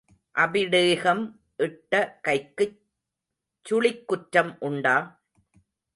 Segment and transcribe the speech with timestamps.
[0.35, 1.21] அபிடேகம்
[1.57, 2.79] இட்ட கைக்குச்
[3.65, 4.95] சுழிக் குற்றம் உண்டா?